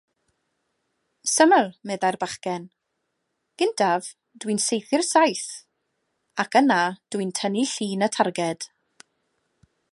[1.31, 2.65] “Syml”, meddai'r bachgen,
[3.63, 4.09] “gyntaf
[4.45, 5.51] dwi'n saethu'r saeth,
[6.45, 6.81] ac yna
[7.17, 8.71] dwi'n tynnu llun y targed”.